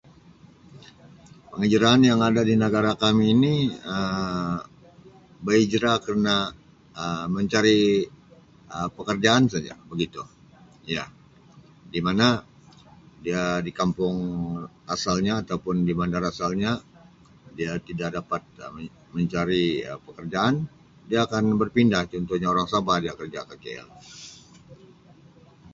[1.53, 3.55] Pengajaran yang ada di negara kami ini
[3.93, 4.55] Um
[5.45, 6.37] berhijrah kerna
[7.01, 7.79] Um mencari
[8.75, 10.21] Um pekerjaan saja begitu.
[10.95, 11.05] Ya,
[11.93, 12.27] di mana
[13.25, 14.17] dia di kampung
[14.95, 16.73] asalnya atau pun di bandar asalnya
[17.57, 20.55] dia tidak dapat Um men-mencari Um pekerjaan
[21.09, 23.87] dia akan berpindah contohnya orang Sabah dia kerja ke KL.